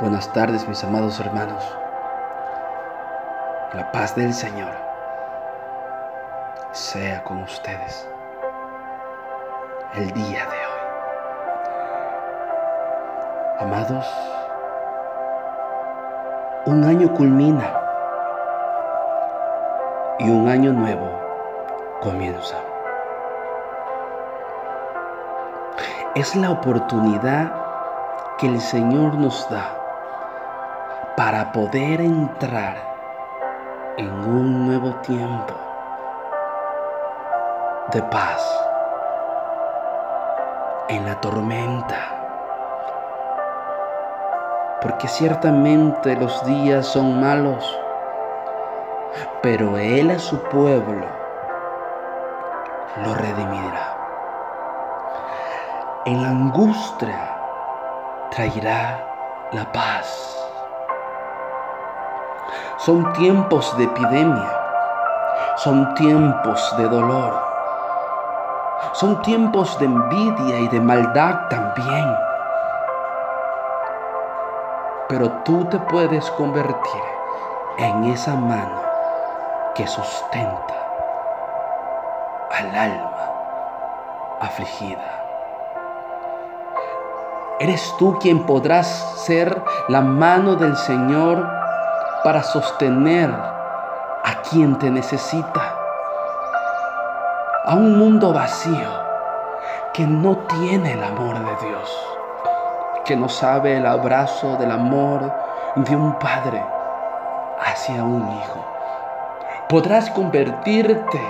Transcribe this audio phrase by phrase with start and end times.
[0.00, 1.62] Buenas tardes mis amados hermanos.
[3.74, 4.72] La paz del Señor
[6.72, 8.08] sea con ustedes
[9.94, 10.80] el día de hoy.
[13.60, 14.04] Amados,
[16.66, 17.72] un año culmina
[20.18, 21.08] y un año nuevo
[22.00, 22.56] comienza.
[26.16, 27.52] Es la oportunidad
[28.38, 29.83] que el Señor nos da
[31.16, 32.76] para poder entrar
[33.96, 35.54] en un nuevo tiempo
[37.92, 38.64] de paz
[40.88, 41.96] en la tormenta.
[44.82, 47.64] Porque ciertamente los días son malos,
[49.40, 51.06] pero Él a su pueblo
[53.04, 53.96] lo redimirá.
[56.06, 57.36] En la angustia
[58.30, 58.98] traerá
[59.52, 60.43] la paz.
[62.78, 64.60] Son tiempos de epidemia.
[65.56, 67.40] Son tiempos de dolor.
[68.92, 72.16] Son tiempos de envidia y de maldad también.
[75.08, 77.02] Pero tú te puedes convertir
[77.78, 78.82] en esa mano
[79.74, 80.74] que sustenta
[82.50, 83.30] al alma
[84.40, 85.22] afligida.
[87.60, 88.88] Eres tú quien podrás
[89.24, 91.63] ser la mano del Señor
[92.24, 95.76] para sostener a quien te necesita.
[97.66, 98.88] A un mundo vacío
[99.92, 102.06] que no tiene el amor de Dios,
[103.04, 105.30] que no sabe el abrazo del amor
[105.76, 106.64] de un padre
[107.60, 108.64] hacia un hijo.
[109.68, 111.20] Podrás convertirte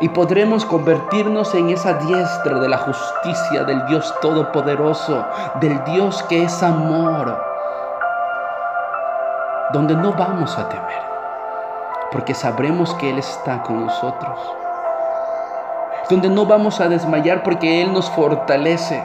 [0.00, 5.24] y podremos convertirnos en esa diestra de la justicia del Dios Todopoderoso,
[5.58, 7.47] del Dios que es amor
[9.72, 11.02] donde no vamos a temer,
[12.10, 14.38] porque sabremos que Él está con nosotros,
[16.08, 19.04] donde no vamos a desmayar porque Él nos fortalece,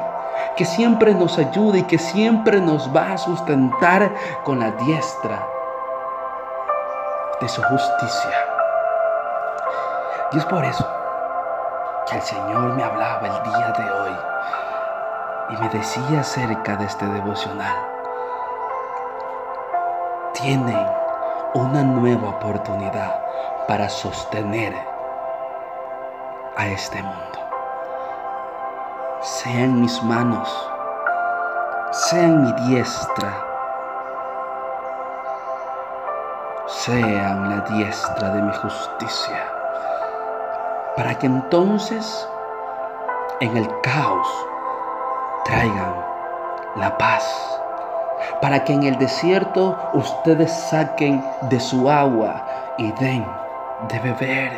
[0.56, 5.46] que siempre nos ayuda y que siempre nos va a sustentar con la diestra
[7.42, 8.32] de su justicia.
[10.32, 10.88] Y es por eso
[12.10, 14.18] que el Señor me hablaba el día de hoy
[15.50, 17.93] y me decía acerca de este devocional
[20.34, 20.88] tienen
[21.54, 23.22] una nueva oportunidad
[23.68, 24.74] para sostener
[26.58, 27.40] a este mundo.
[29.22, 30.50] Sean mis manos,
[31.92, 33.46] sean mi diestra,
[36.68, 39.46] sean la diestra de mi justicia,
[40.98, 42.28] para que entonces
[43.40, 44.28] en el caos
[45.46, 45.94] traigan
[46.76, 47.62] la paz
[48.42, 52.46] para que en el desierto ustedes saquen de su agua
[52.78, 53.26] y den
[53.90, 54.52] de beber,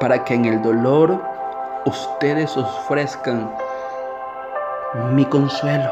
[0.00, 1.20] para que en el dolor
[1.84, 3.54] ustedes ofrezcan
[5.12, 5.90] mi consuelo,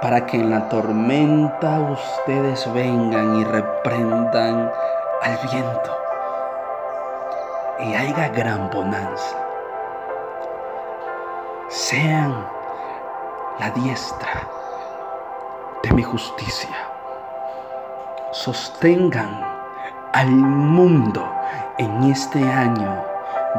[0.00, 4.70] para que en la tormenta ustedes vengan y reprendan
[5.22, 6.04] al viento
[7.80, 9.36] y haya gran bonanza.
[11.68, 12.46] Sean
[13.58, 14.48] la diestra
[15.82, 16.76] de mi justicia.
[18.32, 19.44] Sostengan
[20.12, 21.24] al mundo
[21.78, 23.04] en este año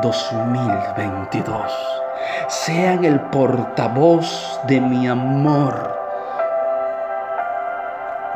[0.02, 1.56] 2022.
[2.48, 5.98] Sean el portavoz de mi amor.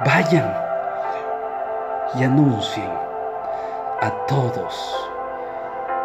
[0.06, 0.56] Vayan
[2.16, 2.92] y anuncien
[4.02, 5.10] a todos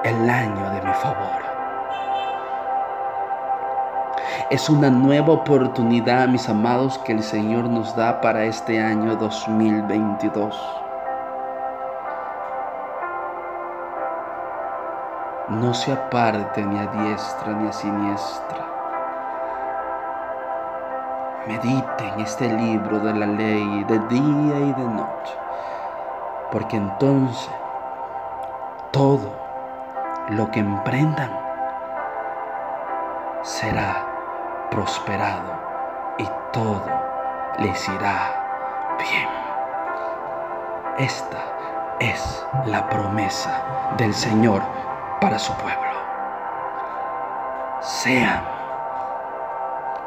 [0.02, 1.53] el año de mi favor.
[4.50, 10.54] Es una nueva oportunidad, mis amados, que el Señor nos da para este año 2022.
[15.48, 18.66] No se aparte ni a diestra ni a siniestra.
[21.46, 25.34] Medite en este libro de la ley de día y de noche,
[26.52, 27.50] porque entonces
[28.90, 29.32] todo
[30.28, 31.30] lo que emprendan
[33.42, 34.13] será
[34.70, 35.52] prosperado
[36.18, 36.84] y todo
[37.58, 39.28] les irá bien.
[40.98, 41.38] Esta
[42.00, 43.62] es la promesa
[43.96, 44.62] del Señor
[45.20, 45.94] para su pueblo.
[47.80, 48.44] Sean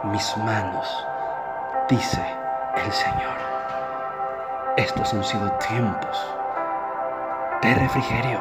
[0.04, 1.08] mis manos,
[1.90, 2.24] dice
[2.76, 3.38] el Señor.
[4.78, 6.36] Estos han sido tiempos
[7.62, 8.40] de refrigerio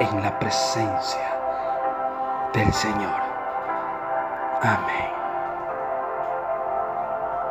[0.00, 1.36] en la presencia
[2.52, 3.27] del Señor.
[4.60, 5.17] 阿妹